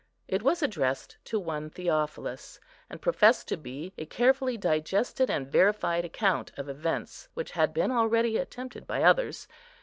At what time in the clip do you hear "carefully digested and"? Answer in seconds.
4.07-5.45